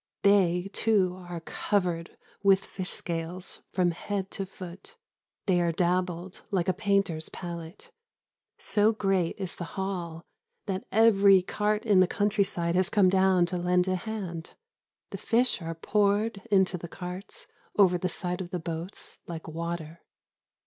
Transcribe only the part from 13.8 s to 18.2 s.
a hand. The fish are poured into the carts over the